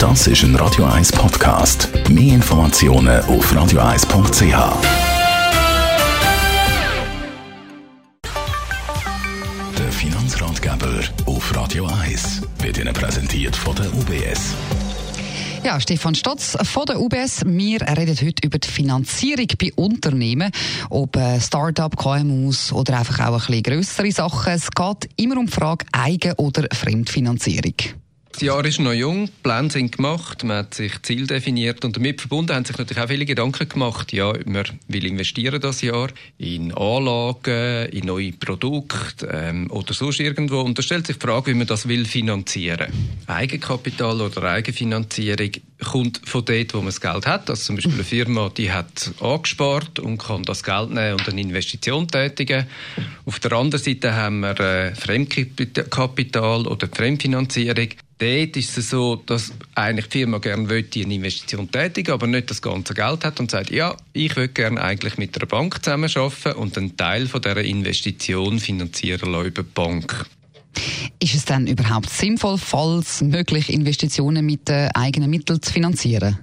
Das 0.00 0.26
ist 0.26 0.42
ein 0.44 0.56
Radio 0.56 0.86
1 0.86 1.12
Podcast. 1.12 1.90
Mehr 2.08 2.36
Informationen 2.36 3.20
auf 3.24 3.52
radio1.ch. 3.52 4.42
Der 9.78 9.92
Finanzratgeber 9.92 11.00
auf 11.26 11.54
Radio 11.54 11.84
1 11.84 12.40
wird 12.60 12.78
Ihnen 12.78 12.94
präsentiert 12.94 13.54
von 13.54 13.76
der 13.76 13.94
UBS. 13.94 14.54
Ja, 15.62 15.78
Stefan 15.78 16.14
Stotz 16.14 16.56
von 16.62 16.86
der 16.86 16.98
UBS. 16.98 17.42
Wir 17.44 17.82
reden 17.82 18.16
heute 18.22 18.46
über 18.46 18.58
die 18.58 18.68
Finanzierung 18.68 19.48
bei 19.60 19.70
Unternehmen, 19.76 20.50
ob 20.88 21.14
äh, 21.16 21.38
Start-up, 21.38 21.98
KMUs 21.98 22.72
oder 22.72 22.98
einfach 22.98 23.28
auch 23.28 23.34
ein 23.34 23.46
bisschen 23.48 23.62
grössere 23.64 24.12
Sachen. 24.12 24.54
Es 24.54 24.70
geht 24.70 25.10
immer 25.16 25.36
um 25.36 25.44
die 25.44 25.52
Frage 25.52 25.84
Eigen- 25.92 26.32
oder 26.38 26.66
Fremdfinanzierung. 26.72 27.74
Das 28.32 28.42
Jahr 28.42 28.64
ist 28.64 28.78
noch 28.78 28.92
jung, 28.92 29.26
die 29.26 29.32
Pläne 29.42 29.70
sind 29.70 29.96
gemacht, 29.96 30.44
man 30.44 30.58
hat 30.58 30.74
sich 30.74 31.02
Ziel 31.02 31.26
definiert 31.26 31.84
und 31.84 31.96
damit 31.96 32.20
verbunden 32.20 32.54
haben 32.54 32.64
sich 32.64 32.78
natürlich 32.78 33.02
auch 33.02 33.08
viele 33.08 33.26
Gedanken 33.26 33.68
gemacht. 33.68 34.12
Ja, 34.12 34.32
man 34.46 34.64
will 34.86 35.04
investieren 35.04 35.60
das 35.60 35.82
Jahr 35.82 36.08
in 36.38 36.72
Anlagen, 36.72 37.88
in 37.88 38.06
neue 38.06 38.32
Produkte 38.32 39.28
ähm, 39.30 39.68
oder 39.70 39.92
sonst 39.92 40.20
irgendwo. 40.20 40.60
Und 40.60 40.78
da 40.78 40.82
stellt 40.82 41.08
sich 41.08 41.18
die 41.18 41.26
Frage, 41.26 41.50
wie 41.50 41.54
man 41.54 41.66
das 41.66 41.88
will 41.88 42.06
finanzieren. 42.06 42.92
Eigenkapital 43.26 44.20
oder 44.20 44.44
Eigenfinanzierung 44.44 45.50
kommt 45.84 46.22
von 46.24 46.44
dort, 46.44 46.72
wo 46.72 46.78
man 46.78 46.86
das 46.86 47.00
Geld 47.00 47.26
hat. 47.26 47.50
Also 47.50 47.64
zum 47.64 47.76
Beispiel 47.76 47.94
eine 47.94 48.04
Firma, 48.04 48.50
die 48.56 48.70
hat 48.70 49.10
angespart 49.20 49.98
und 49.98 50.18
kann 50.18 50.44
das 50.44 50.62
Geld 50.62 50.90
nehmen 50.90 51.14
und 51.14 51.28
eine 51.28 51.40
Investition 51.40 52.06
tätigen. 52.06 52.66
Auf 53.26 53.40
der 53.40 53.52
anderen 53.52 53.82
Seite 53.82 54.14
haben 54.14 54.40
wir 54.40 54.58
äh, 54.60 54.94
Fremdkapital 54.94 56.68
oder 56.68 56.88
Fremdfinanzierung. 56.88 57.88
Dort 58.20 58.54
ist 58.58 58.76
es 58.76 58.90
so, 58.90 59.16
dass 59.16 59.50
eigentlich 59.74 60.08
die 60.08 60.18
Firma 60.18 60.38
gerne 60.38 60.64
möchte 60.64 61.00
eine 61.00 61.14
Investition 61.14 61.70
tätigen, 61.70 62.12
aber 62.12 62.26
nicht 62.26 62.50
das 62.50 62.60
ganze 62.60 62.92
Geld 62.92 63.24
hat 63.24 63.40
und 63.40 63.50
sagt, 63.50 63.70
ja, 63.70 63.96
ich 64.12 64.36
würde 64.36 64.52
gerne 64.52 64.82
eigentlich 64.82 65.16
mit 65.16 65.34
einer 65.38 65.46
Bank 65.46 65.82
zusammenarbeiten 65.82 66.52
und 66.52 66.76
einen 66.76 66.98
Teil 66.98 67.26
von 67.26 67.40
dieser 67.40 67.64
Investition 67.64 68.58
finanzieren 68.58 69.30
über 69.30 69.62
die 69.62 69.70
Bank. 69.72 70.26
Ist 71.18 71.34
es 71.34 71.46
denn 71.46 71.66
überhaupt 71.66 72.10
sinnvoll, 72.10 72.58
falls 72.58 73.22
möglich 73.22 73.72
Investitionen 73.72 74.44
mit 74.44 74.68
äh, 74.68 74.90
eigenen 74.92 75.30
Mitteln 75.30 75.62
zu 75.62 75.72
finanzieren? 75.72 76.38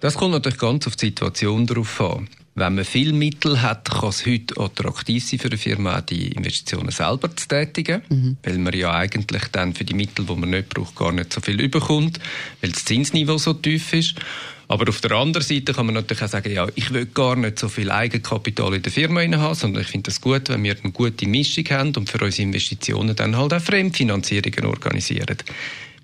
Das 0.00 0.14
kommt 0.14 0.32
natürlich 0.32 0.58
ganz 0.58 0.88
auf 0.88 0.96
die 0.96 1.06
Situation 1.06 1.68
drauf 1.68 2.00
an. 2.00 2.28
Wenn 2.58 2.74
man 2.74 2.86
viel 2.86 3.12
Mittel 3.12 3.60
hat, 3.60 3.90
kann 3.90 4.08
es 4.08 4.24
heute 4.24 4.58
attraktiv 4.58 5.22
sein 5.22 5.38
für 5.38 5.48
eine 5.48 5.58
Firma, 5.58 6.00
die 6.00 6.28
Investitionen 6.28 6.90
selber 6.90 7.36
zu 7.36 7.48
tätigen, 7.48 8.00
mhm. 8.08 8.38
weil 8.42 8.56
man 8.56 8.72
ja 8.72 8.94
eigentlich 8.94 9.42
dann 9.52 9.74
für 9.74 9.84
die 9.84 9.92
Mittel, 9.92 10.24
die 10.24 10.34
man 10.34 10.48
nicht 10.48 10.70
braucht, 10.70 10.96
gar 10.96 11.12
nicht 11.12 11.34
so 11.34 11.42
viel 11.42 11.60
überkommt, 11.60 12.18
weil 12.62 12.72
das 12.72 12.86
Zinsniveau 12.86 13.36
so 13.36 13.52
tief 13.52 13.92
ist. 13.92 14.14
Aber 14.68 14.88
auf 14.88 15.02
der 15.02 15.12
anderen 15.12 15.46
Seite 15.46 15.74
kann 15.74 15.84
man 15.84 15.96
natürlich 15.96 16.22
auch 16.22 16.28
sagen, 16.28 16.50
ja, 16.50 16.66
ich 16.74 16.92
will 16.94 17.04
gar 17.04 17.36
nicht 17.36 17.58
so 17.58 17.68
viel 17.68 17.90
Eigenkapital 17.90 18.74
in 18.74 18.82
der 18.82 18.90
Firma 18.90 19.20
haben, 19.20 19.54
sondern 19.54 19.82
ich 19.82 19.88
finde 19.88 20.10
es 20.10 20.22
gut, 20.22 20.48
wenn 20.48 20.64
wir 20.64 20.76
eine 20.82 20.92
gute 20.92 21.28
Mischung 21.28 21.64
haben 21.70 21.92
und 21.94 22.08
für 22.08 22.24
unsere 22.24 22.42
Investitionen 22.42 23.14
dann 23.14 23.36
halt 23.36 23.52
auch 23.52 23.60
Fremdfinanzierungen 23.60 24.64
organisieren. 24.64 25.36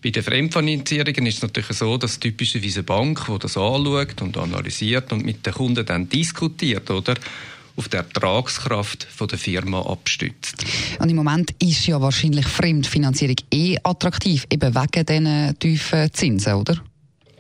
Bei 0.03 0.11
den 0.11 0.23
Fremdfinanzierungen 0.23 1.27
ist 1.27 1.37
es 1.37 1.43
natürlich 1.43 1.77
so, 1.77 1.97
dass 1.97 2.19
typischerweise 2.19 2.81
eine 2.81 2.85
Bank, 2.85 3.25
die 3.27 3.39
das 3.39 3.57
anschaut 3.57 4.21
und 4.21 4.37
analysiert 4.37 5.13
und 5.13 5.25
mit 5.25 5.47
den 5.47 5.53
Kunden 5.53 5.87
dann 5.87 6.09
diskutiert, 6.09 6.91
oder? 6.91 7.15
auf 7.75 7.89
der 7.89 8.01
Ertragskraft 8.01 9.09
der 9.19 9.39
Firma 9.39 9.81
abstützt. 9.81 10.63
Und 10.99 11.09
im 11.09 11.17
Moment 11.17 11.53
ist 11.63 11.87
ja 11.87 11.99
wahrscheinlich 12.03 12.47
Fremdfinanzierung 12.47 13.37
eh 13.51 13.79
attraktiv, 13.83 14.47
eben 14.51 14.75
wegen 14.75 15.07
diesen 15.07 15.59
tiefen 15.59 16.13
Zinsen, 16.13 16.53
oder? 16.53 16.83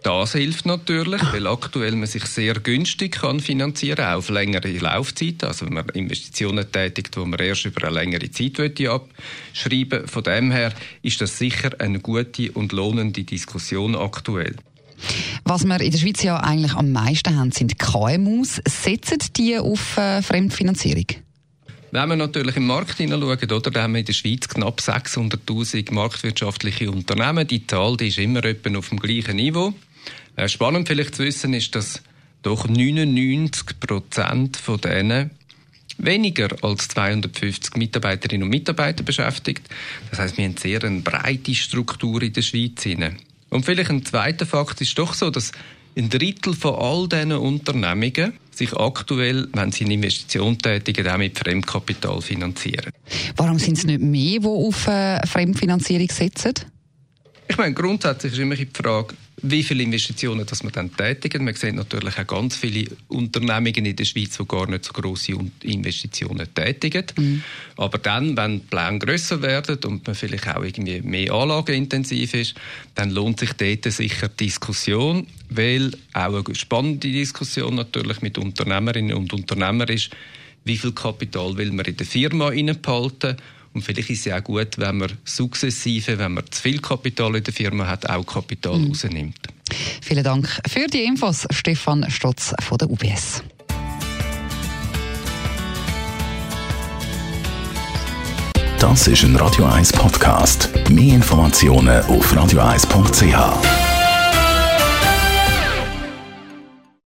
Das 0.02 0.32
hilft 0.32 0.66
natürlich, 0.66 1.22
weil 1.32 1.46
aktuell 1.46 1.94
man 1.94 2.08
sich 2.08 2.24
sehr 2.24 2.54
günstig 2.54 3.12
kann 3.12 3.38
finanzieren 3.38 3.96
kann, 3.96 4.14
auch 4.14 4.18
auf 4.18 4.30
längere 4.30 4.70
Laufzeit. 4.72 5.44
Also 5.44 5.66
wenn 5.66 5.74
man 5.74 5.88
Investitionen 5.90 6.70
tätigt, 6.72 7.16
wo 7.16 7.24
man 7.24 7.38
erst 7.38 7.66
über 7.66 7.86
eine 7.86 7.94
längere 7.94 8.28
Zeit 8.30 8.58
abschreiben 8.60 10.08
Von 10.08 10.24
dem 10.24 10.50
her 10.50 10.72
ist 11.02 11.20
das 11.20 11.38
sicher 11.38 11.70
eine 11.78 12.00
gute 12.00 12.50
und 12.50 12.72
lohnende 12.72 13.22
Diskussion 13.22 13.94
aktuell. 13.94 14.56
Was 15.44 15.64
wir 15.64 15.80
in 15.80 15.90
der 15.90 15.98
Schweiz 15.98 16.22
ja 16.22 16.38
eigentlich 16.38 16.74
am 16.74 16.90
meisten 16.90 17.38
haben, 17.38 17.52
sind 17.52 17.78
KMUs. 17.78 18.60
Setzen 18.66 19.18
die 19.36 19.58
auf 19.58 19.96
äh, 19.98 20.22
Fremdfinanzierung? 20.22 21.06
Wenn 21.92 22.08
wir 22.08 22.16
natürlich 22.16 22.56
im 22.56 22.66
Markt 22.66 22.96
hineinschauen, 22.96 23.50
oder, 23.50 23.70
dann 23.70 23.82
haben 23.82 23.92
wir 23.92 24.00
in 24.00 24.06
der 24.06 24.14
Schweiz 24.14 24.48
knapp 24.48 24.80
600'000 24.80 25.92
marktwirtschaftliche 25.92 26.90
Unternehmen. 26.90 27.46
Die 27.46 27.66
Zahl 27.66 27.96
die 27.96 28.08
ist 28.08 28.18
immer 28.18 28.44
etwa 28.44 28.78
auf 28.78 28.88
dem 28.88 28.98
gleichen 28.98 29.36
Niveau. 29.36 29.74
Äh, 30.36 30.48
spannend 30.48 30.88
vielleicht 30.88 31.14
zu 31.14 31.24
wissen 31.24 31.54
ist, 31.54 31.74
dass 31.74 32.02
doch 32.42 32.68
99 32.68 33.78
Prozent 33.80 34.56
von 34.56 34.80
denen 34.80 35.30
weniger 35.98 36.48
als 36.62 36.88
250 36.88 37.76
Mitarbeiterinnen 37.76 38.44
und 38.44 38.50
Mitarbeiter 38.50 39.04
beschäftigt. 39.04 39.68
Das 40.10 40.18
heißt, 40.18 40.36
wir 40.36 40.44
haben 40.44 40.56
sehr 40.56 40.82
eine 40.82 41.00
breite 41.00 41.54
Struktur 41.54 42.22
in 42.22 42.32
der 42.32 42.42
Schweiz. 42.42 42.86
Und 43.50 43.64
vielleicht 43.64 43.90
ein 43.90 44.04
zweiter 44.04 44.46
Fakt 44.46 44.80
ist 44.80 44.98
doch 44.98 45.14
so, 45.14 45.30
dass 45.30 45.52
ein 45.96 46.08
Drittel 46.08 46.54
von 46.54 46.74
all 46.74 47.08
diesen 47.08 47.32
Unternehmungen 47.32 48.32
sich 48.50 48.72
aktuell, 48.74 49.48
wenn 49.52 49.72
sie 49.72 49.84
eine 49.84 49.94
Investition 49.94 50.58
tätigen, 50.58 51.06
auch 51.08 51.18
mit 51.18 51.38
Fremdkapital 51.38 52.20
finanzieren. 52.22 52.90
Warum 53.36 53.58
sind 53.58 53.78
es 53.78 53.84
nicht 53.84 54.00
mehr, 54.00 54.40
die 54.40 54.46
auf 54.46 54.86
äh, 54.86 55.26
Fremdfinanzierung 55.26 56.08
setzen? 56.08 56.54
Ich 57.48 57.56
meine, 57.56 57.74
grundsätzlich 57.74 58.32
ist 58.32 58.38
immer 58.38 58.56
die 58.56 58.68
Frage, 58.72 59.14
wie 59.42 59.62
viele 59.62 59.82
Investitionen 59.82 60.46
dass 60.46 60.62
man 60.62 60.72
dann 60.72 60.96
tätigen. 60.96 61.44
Man 61.44 61.54
sieht 61.54 61.74
natürlich 61.74 62.16
auch 62.18 62.26
ganz 62.26 62.56
viele 62.56 62.90
Unternehmungen 63.08 63.86
in 63.86 63.96
der 63.96 64.04
Schweiz, 64.04 64.38
die 64.38 64.46
gar 64.46 64.68
nicht 64.68 64.84
so 64.84 64.92
grosse 64.92 65.36
Investitionen 65.62 66.46
tätigen. 66.54 67.04
Mhm. 67.16 67.42
Aber 67.76 67.98
dann, 67.98 68.36
wenn 68.36 68.60
die 68.60 68.66
Pläne 68.66 68.98
grösser 69.00 69.42
werden 69.42 69.78
und 69.84 70.06
man 70.06 70.14
vielleicht 70.14 70.48
auch 70.48 70.62
irgendwie 70.62 71.02
mehr 71.02 71.32
anlagenintensiv 71.32 72.34
ist, 72.34 72.54
dann 72.94 73.10
lohnt 73.10 73.40
sich 73.40 73.52
dort 73.54 73.84
sicher 73.92 74.28
die 74.28 74.46
Diskussion, 74.46 75.26
weil 75.50 75.92
auch 76.12 76.44
eine 76.44 76.54
spannende 76.54 77.10
Diskussion 77.10 77.74
natürlich 77.74 78.22
mit 78.22 78.38
Unternehmerinnen 78.38 79.16
und 79.16 79.32
Unternehmern 79.32 79.88
ist, 79.88 80.10
wie 80.64 80.78
viel 80.78 80.92
Kapital 80.92 81.56
will 81.56 81.72
man 81.72 81.86
in 81.86 81.96
der 81.96 82.06
Firma 82.06 82.50
behalten 82.50 83.36
und 83.74 83.82
vielleicht 83.82 84.10
ist 84.10 84.20
es 84.20 84.24
ja 84.26 84.38
auch 84.38 84.44
gut, 84.44 84.78
wenn 84.78 84.98
man 84.98 85.12
sukzessive, 85.24 86.18
wenn 86.18 86.34
man 86.34 86.44
zu 86.50 86.62
viel 86.62 86.80
Kapital 86.80 87.36
in 87.36 87.44
der 87.44 87.54
Firma 87.54 87.86
hat, 87.86 88.08
auch 88.08 88.24
Kapital 88.24 88.78
mhm. 88.78 88.88
rausnimmt. 88.88 89.38
Vielen 90.02 90.24
Dank 90.24 90.48
für 90.68 90.86
die 90.86 91.04
Infos, 91.04 91.46
Stefan 91.50 92.10
Stotz 92.10 92.54
von 92.60 92.78
der 92.78 92.90
UBS. 92.90 93.42
Das 98.78 99.06
ist 99.06 99.22
ein 99.22 99.36
Radio 99.36 99.66
1 99.66 99.92
Podcast. 99.92 100.68
Mehr 100.90 101.14
Informationen 101.14 102.04
auf 102.06 102.34
radio1.ch. 102.34 103.81